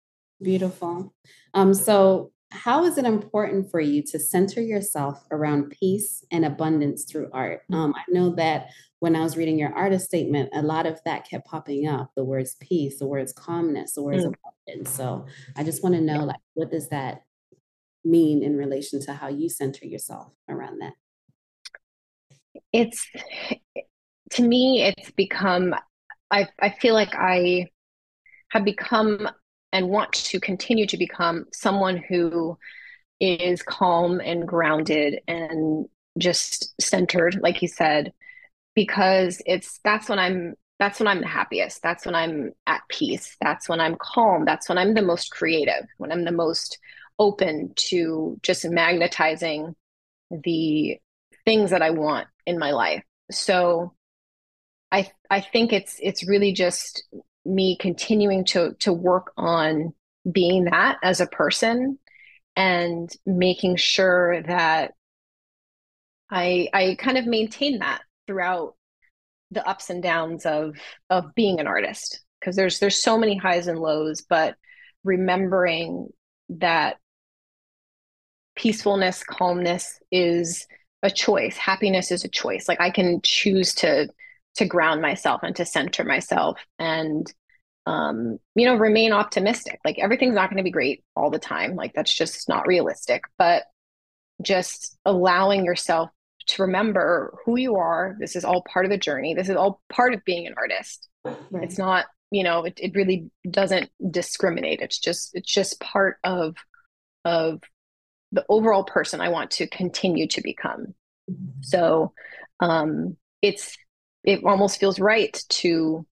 [0.41, 1.15] Beautiful.
[1.53, 7.05] Um, so how is it important for you to center yourself around peace and abundance
[7.05, 7.63] through art?
[7.71, 7.75] Mm.
[7.75, 8.69] Um, I know that
[9.01, 12.25] when I was reading your artist statement, a lot of that kept popping up the
[12.25, 14.33] words peace, the words calmness, the words mm.
[14.67, 14.91] abundance.
[14.91, 17.23] So I just want to know, like, what does that
[18.05, 20.95] mean in relation to how you center yourself around that?
[22.75, 23.07] It's
[24.33, 25.75] to me, it's become,
[26.31, 27.69] I, I feel like I
[28.51, 29.29] have become
[29.73, 32.59] and want to continue to become someone who
[33.21, 35.87] is calm and grounded and
[36.19, 38.13] just centered like you said
[38.75, 41.83] because it's that's when i'm that's when i'm the happiest.
[41.83, 43.37] That's when i'm at peace.
[43.41, 44.45] That's when i'm calm.
[44.45, 46.79] That's when i'm the most creative when i'm the most
[47.19, 49.75] open to just magnetizing
[50.31, 50.99] the
[51.45, 53.03] things that i want in my life.
[53.31, 53.95] So
[54.93, 57.05] i i think it's it's really just
[57.45, 59.93] me continuing to to work on
[60.31, 61.99] being that as a person
[62.57, 64.93] and making sure that
[66.31, 68.75] I I kind of maintain that throughout
[69.51, 70.77] the ups and downs of
[71.11, 72.21] of being an artist.
[72.41, 74.57] Because there's there's so many highs and lows but
[75.03, 76.09] remembering
[76.49, 76.97] that
[78.55, 80.67] peacefulness calmness is
[81.05, 81.57] a choice.
[81.57, 82.67] Happiness is a choice.
[82.67, 84.09] Like i can choose to
[84.57, 87.33] to ground myself and to center myself and
[87.87, 89.79] um, you know remain optimistic.
[89.85, 91.77] Like everything's not going to be great all the time.
[91.77, 93.23] Like that's just not realistic.
[93.39, 93.65] But
[94.43, 96.11] just allowing yourself
[96.47, 98.17] to remember who you are.
[98.19, 99.35] This is all part of the journey.
[99.35, 101.09] This is all part of being an artist.
[101.25, 101.65] Right.
[101.65, 104.81] it's not you know it, it really doesn't discriminate.
[104.81, 106.57] It's just it's just part of
[107.27, 107.61] of
[108.35, 110.95] the overall person i want to continue to become
[111.31, 111.63] mm-hmm.
[111.63, 112.13] so
[112.61, 113.77] um it's
[114.25, 116.07] it almost feels right to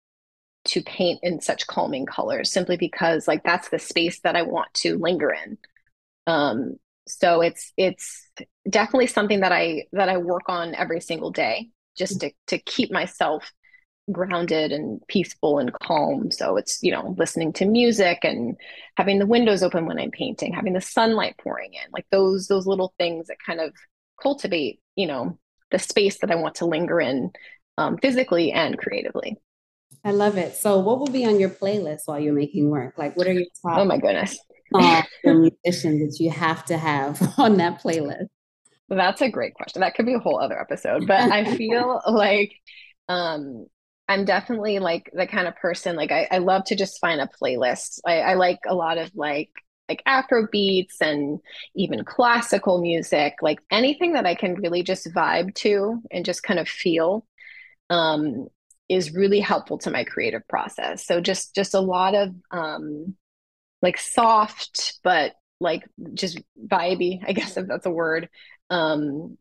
[0.64, 4.72] to paint in such calming colors simply because like that's the space that I want
[4.74, 5.58] to linger in.
[6.26, 6.76] Um,
[7.08, 8.28] so it's it's
[8.68, 12.92] definitely something that I that I work on every single day just to to keep
[12.92, 13.50] myself
[14.12, 16.30] grounded and peaceful and calm.
[16.30, 18.56] So it's, you know, listening to music and
[18.96, 22.66] having the windows open when I'm painting, having the sunlight pouring in, like those those
[22.66, 23.72] little things that kind of
[24.22, 25.38] cultivate, you know,
[25.70, 27.30] the space that I want to linger in
[27.78, 29.36] um, physically and creatively.
[30.04, 30.56] I love it.
[30.56, 32.96] So, what will be on your playlist while you're making work?
[32.96, 33.78] Like, what are your top?
[33.78, 34.38] Oh my goodness.
[35.34, 38.26] musicians that you have to have on that playlist?
[38.88, 39.80] That's a great question.
[39.80, 41.06] That could be a whole other episode.
[41.06, 42.52] But I feel like
[43.08, 43.66] um,
[44.10, 47.28] I'm definitely like the kind of person like I, I love to just find a
[47.40, 48.00] playlist.
[48.04, 49.50] I, I like a lot of like
[49.88, 51.38] like Afro beats and
[51.76, 56.58] even classical music, like anything that I can really just vibe to and just kind
[56.58, 57.24] of feel.
[57.88, 58.48] Um,
[58.88, 61.06] is really helpful to my creative process.
[61.06, 63.14] So just just a lot of um
[63.82, 68.28] like soft but like just vibey, I guess if that's a word.
[68.70, 69.38] Um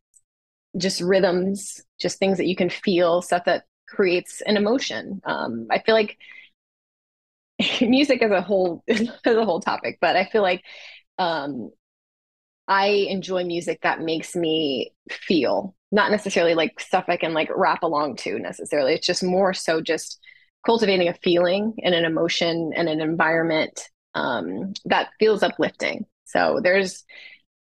[0.77, 5.21] just rhythms, just things that you can feel, stuff that creates an emotion.
[5.25, 6.17] Um I feel like
[7.81, 10.63] music is a whole is a whole topic, but I feel like
[11.17, 11.71] um
[12.67, 17.83] I enjoy music that makes me feel not necessarily like stuff I can like rap
[17.83, 18.93] along to necessarily.
[18.93, 20.19] It's just more so just
[20.65, 23.81] cultivating a feeling and an emotion and an environment
[24.13, 26.05] um, that feels uplifting.
[26.25, 27.03] So there's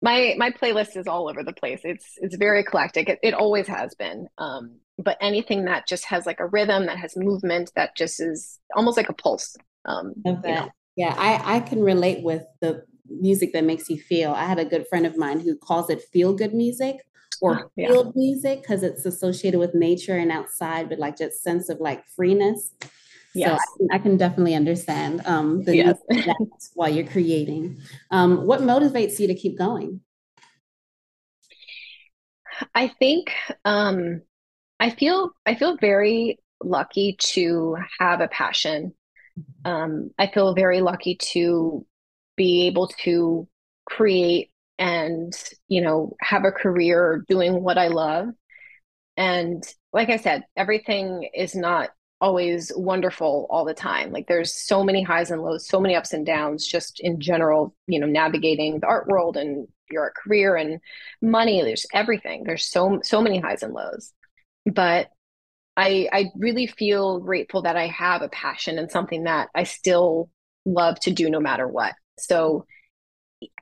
[0.03, 1.81] my my playlist is all over the place.
[1.85, 3.09] It's it's very eclectic.
[3.09, 4.29] It, it always has been.
[4.39, 8.59] Um, but anything that just has like a rhythm, that has movement, that just is
[8.75, 9.57] almost like a pulse.
[9.85, 10.69] Um, you know.
[10.97, 14.33] Yeah, I I can relate with the music that makes you feel.
[14.33, 16.97] I had a good friend of mine who calls it feel good music
[17.41, 17.89] or oh, yeah.
[17.89, 22.05] field music because it's associated with nature and outside, but like just sense of like
[22.09, 22.75] freeness.
[23.35, 23.61] Yes.
[23.79, 25.99] So I, I can definitely understand um, the yes.
[26.75, 27.81] while you're creating.
[28.11, 30.01] Um, what motivates you to keep going?
[32.75, 33.33] I think
[33.65, 34.23] um,
[34.81, 38.95] I feel I feel very lucky to have a passion.
[39.65, 41.87] Um, I feel very lucky to
[42.37, 43.49] be able to
[43.87, 45.33] create and
[45.69, 48.29] you know have a career doing what I love.
[49.17, 54.13] And like I said, everything is not always wonderful all the time.
[54.13, 57.75] Like there's so many highs and lows, so many ups and downs just in general,
[57.87, 60.81] you know, navigating the art world and your career and
[61.23, 62.45] money, there's everything.
[62.45, 64.13] There's so so many highs and lows.
[64.73, 65.09] But
[65.77, 70.31] I I really feel grateful that I have a passion and something that I still
[70.65, 71.95] love to do no matter what.
[72.19, 72.67] So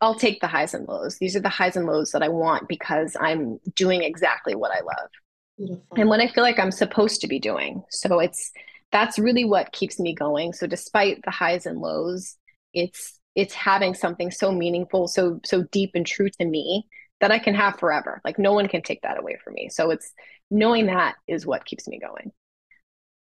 [0.01, 1.19] I'll take the highs and lows.
[1.19, 4.81] These are the highs and lows that I want because I'm doing exactly what I
[4.81, 5.11] love.
[5.59, 5.87] Beautiful.
[5.97, 7.83] and what I feel like I'm supposed to be doing.
[7.91, 8.51] So it's
[8.93, 10.53] that's really what keeps me going.
[10.53, 12.37] So despite the highs and lows,
[12.73, 16.87] it's it's having something so meaningful, so so deep and true to me
[17.21, 18.21] that I can have forever.
[18.25, 19.69] Like no one can take that away from me.
[19.69, 20.13] So it's
[20.51, 22.33] knowing that is what keeps me going.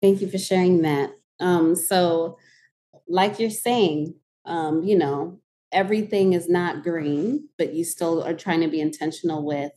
[0.03, 1.11] Thank you for sharing that.
[1.41, 2.39] Um, so
[3.09, 5.41] like you're saying, um, you know,
[5.73, 9.73] everything is not green, but you still are trying to be intentional with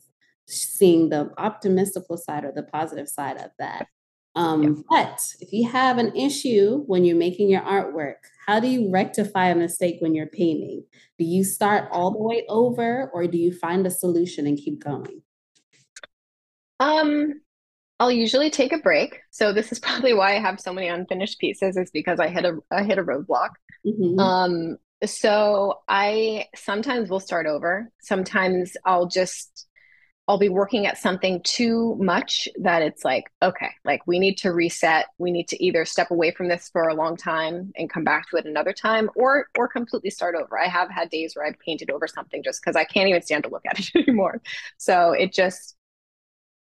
[0.47, 3.87] seeing the optimistical side or the positive side of that.
[4.35, 4.83] Um.
[4.89, 8.15] But if you have an issue when you're making your artwork,
[8.45, 10.83] how do you rectify a mistake when you're painting?
[11.17, 14.83] Do you start all the way over or do you find a solution and keep
[14.83, 15.21] going?
[16.79, 17.41] Um,
[17.99, 19.19] I'll usually take a break.
[19.31, 22.45] So this is probably why I have so many unfinished pieces is because I hit
[22.45, 23.49] a I hit a roadblock.
[23.85, 24.19] Mm-hmm.
[24.19, 27.89] Um, so I sometimes will start over.
[28.01, 29.67] Sometimes I'll just
[30.29, 34.53] I'll be working at something too much that it's like, okay, like we need to
[34.53, 35.07] reset.
[35.17, 38.29] We need to either step away from this for a long time and come back
[38.29, 40.59] to it another time or or completely start over.
[40.59, 43.43] I have had days where I've painted over something just because I can't even stand
[43.45, 44.39] to look at it anymore.
[44.77, 45.75] So it just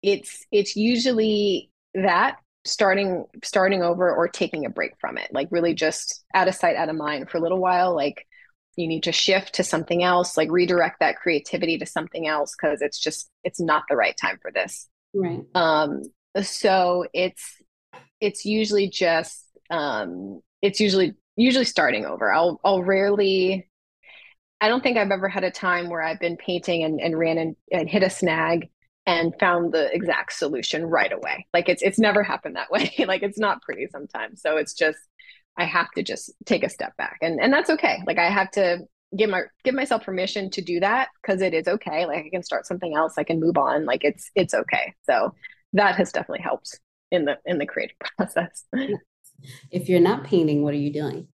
[0.01, 5.27] it's it's usually that starting starting over or taking a break from it.
[5.33, 7.93] Like really just out of sight, out of mind for a little while.
[7.93, 8.25] Like
[8.77, 12.81] you need to shift to something else like redirect that creativity to something else because
[12.81, 14.87] it's just it's not the right time for this.
[15.13, 15.43] Right.
[15.55, 16.03] Um
[16.41, 17.61] so it's
[18.21, 22.31] it's usually just um it's usually usually starting over.
[22.31, 23.69] I'll i'll rarely
[24.59, 27.37] i don't think i've ever had a time where i've been painting and, and ran
[27.37, 28.69] and, and hit a snag
[29.07, 31.47] and found the exact solution right away.
[31.53, 32.93] Like it's it's never happened that way.
[33.07, 34.41] Like it's not pretty sometimes.
[34.41, 34.99] So it's just
[35.57, 37.17] I have to just take a step back.
[37.21, 37.99] And and that's okay.
[38.05, 38.79] Like I have to
[39.15, 42.05] give my give myself permission to do that because it is okay.
[42.05, 43.85] Like I can start something else, I can move on.
[43.85, 44.93] Like it's it's okay.
[45.03, 45.33] So
[45.73, 46.79] that has definitely helped
[47.11, 48.63] in the in the creative process.
[49.71, 51.27] If you're not painting, what are you doing?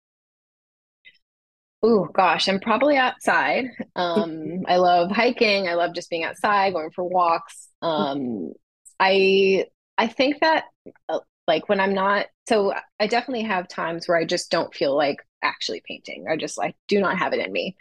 [1.84, 3.66] Oh gosh, I'm probably outside.
[3.94, 5.68] Um, I love hiking.
[5.68, 7.68] I love just being outside, going for walks.
[7.82, 8.52] Um,
[8.98, 9.66] I
[9.98, 10.64] I think that
[11.10, 14.96] uh, like when i'm not so i definitely have times where i just don't feel
[14.96, 17.76] like actually painting i just like do not have it in me.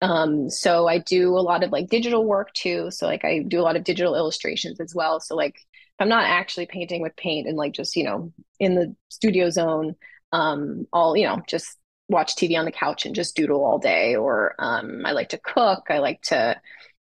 [0.00, 3.60] Um so i do a lot of like digital work too so like i do
[3.60, 7.16] a lot of digital illustrations as well so like if i'm not actually painting with
[7.16, 9.94] paint and like just you know in the studio zone
[10.32, 14.16] um i'll you know just watch tv on the couch and just doodle all day
[14.16, 16.60] or um i like to cook i like to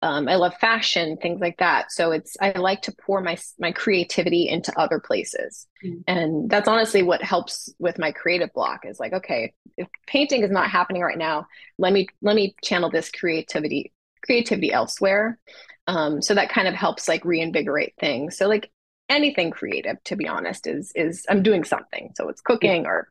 [0.04, 1.90] um, I love fashion, things like that.
[1.90, 6.04] So it's I like to pour my my creativity into other places, mm.
[6.08, 8.82] and that's honestly what helps with my creative block.
[8.86, 12.90] Is like, okay, if painting is not happening right now, let me let me channel
[12.90, 13.94] this creativity
[14.26, 15.40] creativity elsewhere.
[15.88, 18.38] Um, so that kind of helps like reinvigorate things.
[18.38, 18.70] So like
[19.08, 22.12] anything creative, to be honest, is is I'm doing something.
[22.16, 23.08] So it's cooking or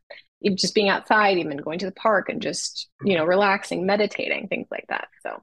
[0.56, 4.68] just being outside, even going to the park and just you know relaxing, meditating, things
[4.70, 5.08] like that.
[5.22, 5.42] So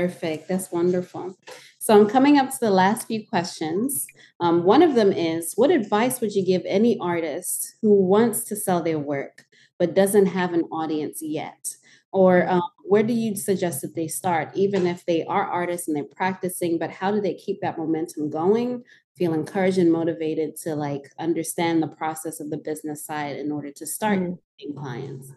[0.00, 0.46] Perfect.
[0.46, 1.38] That's wonderful.
[1.78, 4.06] So I'm coming up to the last few questions.
[4.40, 8.56] Um, one of them is What advice would you give any artist who wants to
[8.56, 9.46] sell their work
[9.78, 11.76] but doesn't have an audience yet?
[12.12, 15.96] Or um, where do you suggest that they start, even if they are artists and
[15.96, 18.84] they're practicing, but how do they keep that momentum going,
[19.16, 23.70] feel encouraged and motivated to like understand the process of the business side in order
[23.72, 24.78] to start mm-hmm.
[24.78, 25.32] clients?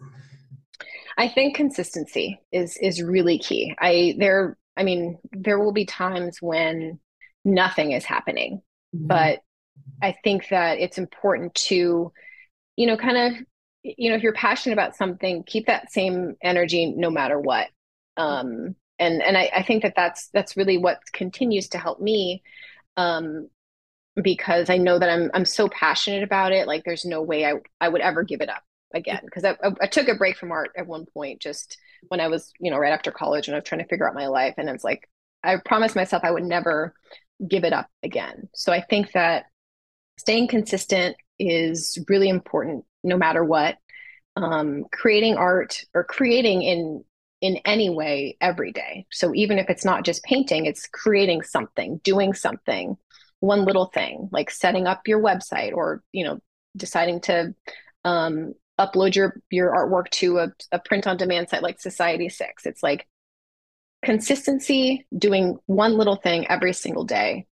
[1.16, 3.74] I think consistency is is really key.
[3.78, 7.00] I there I mean there will be times when
[7.44, 8.62] nothing is happening,
[8.94, 9.06] mm-hmm.
[9.06, 9.40] but
[10.02, 12.12] I think that it's important to
[12.76, 13.42] you know kind of
[13.82, 17.68] you know if you're passionate about something, keep that same energy no matter what.
[18.16, 22.42] Um and and I, I think that that's that's really what continues to help me
[22.96, 23.48] Um,
[24.22, 26.66] because I know that I'm I'm so passionate about it.
[26.66, 28.62] Like there's no way I I would ever give it up
[28.94, 29.20] again.
[29.24, 31.78] Because I, I, I took a break from art at one point, just
[32.08, 34.14] when I was you know right after college and I was trying to figure out
[34.14, 35.08] my life, and it's like
[35.42, 36.94] I promised myself I would never
[37.46, 38.48] give it up again.
[38.54, 39.46] So I think that
[40.18, 43.76] staying consistent is really important no matter what.
[44.36, 47.04] Um, creating art or creating in
[47.40, 49.06] in any way every day.
[49.10, 52.96] So even if it's not just painting, it's creating something, doing something,
[53.40, 56.38] one little thing, like setting up your website or, you know,
[56.76, 57.54] deciding to
[58.04, 62.48] um, upload your your artwork to a, a print on demand site like Society6.
[62.64, 63.06] It's like
[64.02, 67.46] consistency, doing one little thing every single day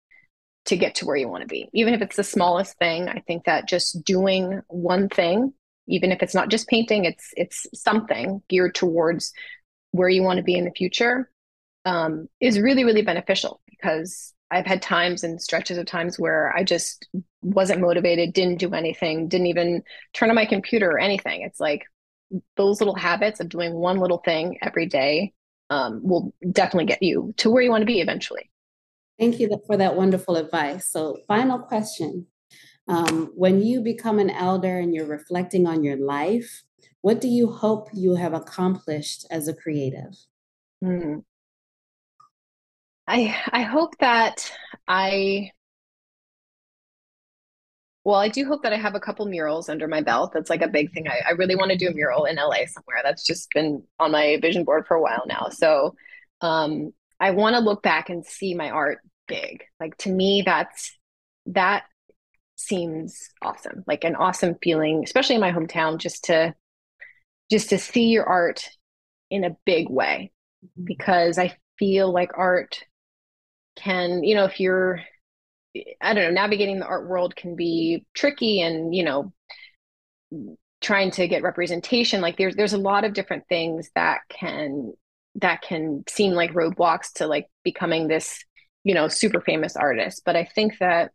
[0.67, 1.69] to get to where you want to be.
[1.73, 5.53] Even if it's the smallest thing, I think that just doing one thing,
[5.87, 9.33] even if it's not just painting, it's it's something geared towards
[9.93, 11.31] where you want to be in the future,
[11.85, 16.65] um, is really really beneficial because I've had times and stretches of times where I
[16.65, 17.09] just
[17.45, 19.83] wasn't motivated, didn't do anything, didn't even
[20.13, 21.43] turn on my computer or anything.
[21.43, 21.85] It's like
[22.57, 25.33] those little habits of doing one little thing every day
[25.71, 28.51] um, will definitely get you to where you want to be eventually.
[29.19, 30.89] Thank you for that wonderful advice.
[30.89, 32.27] So, final question.
[32.89, 36.65] Um, when you become an elder and you're reflecting on your life,
[37.01, 40.15] what do you hope you have accomplished as a creative?
[40.83, 41.19] Hmm.
[43.07, 44.51] I I hope that
[44.89, 45.51] I
[48.05, 50.33] well, I do hope that I have a couple murals under my belt.
[50.35, 51.09] That's like a big thing.
[51.09, 53.01] I, I really want to do a mural in LA somewhere.
[53.03, 55.49] That's just been on my vision board for a while now.
[55.51, 55.95] So
[56.43, 59.65] um, I want to look back and see my art big.
[59.81, 60.99] Like to me, that's
[61.47, 61.85] that
[62.57, 63.85] seems awesome.
[63.87, 66.55] Like an awesome feeling, especially in my hometown, just to
[67.51, 68.69] just to see your art
[69.31, 70.31] in a big way.
[70.63, 70.85] Mm-hmm.
[70.85, 72.85] Because I feel like art
[73.77, 75.01] can, you know, if you're
[76.01, 79.33] I don't know, navigating the art world can be tricky and, you know,
[80.81, 82.21] trying to get representation.
[82.21, 84.93] Like there's there's a lot of different things that can
[85.37, 88.45] that can seem like roadblocks to like becoming this,
[88.85, 90.23] you know, super famous artist.
[90.25, 91.11] But I think that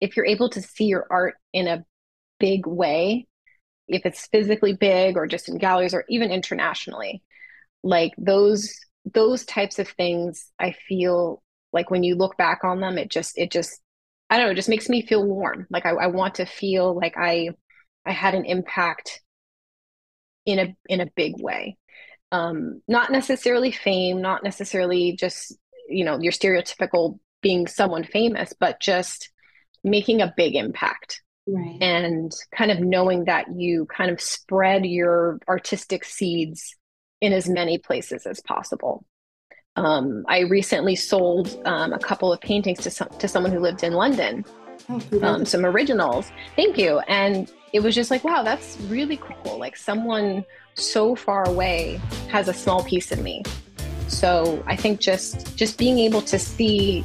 [0.00, 1.84] if you're able to see your art in a
[2.38, 3.26] big way,
[3.88, 7.22] if it's physically big or just in galleries or even internationally,
[7.82, 8.74] like those
[9.14, 13.36] those types of things I feel like when you look back on them it just
[13.38, 13.80] it just
[14.28, 15.66] i don't know it just makes me feel warm.
[15.70, 17.50] Like i, I want to feel like i
[18.06, 19.20] i had an impact
[20.46, 21.76] in a in a big way.
[22.32, 25.56] Um not necessarily fame not necessarily just
[25.88, 29.30] you know your stereotypical being someone famous but just
[29.82, 31.22] making a big impact.
[31.46, 31.78] Right.
[31.80, 36.76] And kind of knowing that you kind of spread your artistic seeds
[37.20, 39.04] in as many places as possible
[39.80, 43.82] um, I recently sold um, a couple of paintings to some, to someone who lived
[43.82, 44.44] in London.
[44.88, 46.30] Oh, um, some originals.
[46.54, 46.98] Thank you.
[47.08, 49.58] And it was just like, wow, that's really cool.
[49.58, 53.42] Like someone so far away has a small piece of me.
[54.08, 57.04] So I think just just being able to see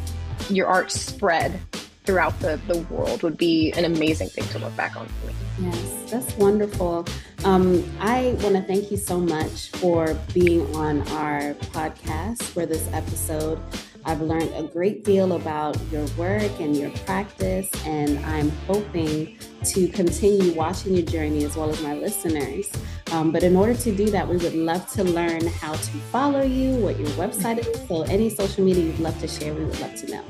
[0.50, 1.60] your art spread
[2.06, 5.34] throughout the, the world would be an amazing thing to look back on for me.
[5.60, 7.06] Yes, that's wonderful.
[7.43, 12.88] Um, I want to thank you so much for being on our podcast for this
[12.93, 13.60] episode.
[14.08, 19.88] I've learned a great deal about your work and your practice, and I'm hoping to
[19.88, 22.72] continue watching your journey as well as my listeners.
[23.12, 26.43] Um, but in order to do that, we would love to learn how to follow
[26.43, 27.88] you, what your website is.
[27.88, 30.24] So, any social media you'd love to share, we would love to know.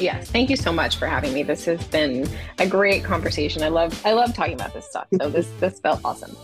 [0.00, 1.42] Yes, thank you so much for having me.
[1.42, 2.26] This has been
[2.58, 3.62] a great conversation.
[3.62, 5.06] I love I love talking about this stuff.
[5.20, 6.34] So this this felt awesome.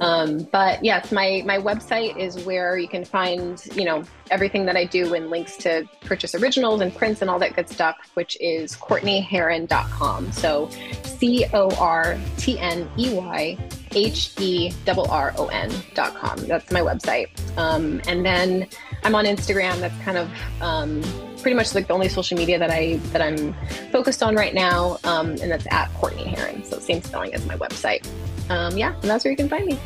[0.00, 4.76] Um, but yes, my my website is where you can find you know everything that
[4.76, 8.36] I do and links to purchase originals and prints and all that good stuff, which
[8.40, 10.32] is CortneyHerron.com.
[10.32, 10.70] So
[11.04, 13.58] C O R T N E Y
[13.94, 15.48] H E R O
[16.14, 16.36] com.
[16.46, 17.28] That's my website.
[17.58, 18.68] Um, and then
[19.04, 19.80] I'm on Instagram.
[19.80, 20.30] That's kind of
[20.60, 21.02] um,
[21.40, 23.54] pretty much like the only social media that I that I'm
[23.90, 26.64] focused on right now, um, and that's at Cortney Herron.
[26.64, 28.06] So same spelling as my website.
[28.48, 29.78] Um, yeah, and that's where you can find me.